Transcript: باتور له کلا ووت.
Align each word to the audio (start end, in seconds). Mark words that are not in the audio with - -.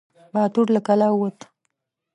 باتور 0.33 0.67
له 0.75 0.81
کلا 0.87 1.07
ووت. 1.11 1.37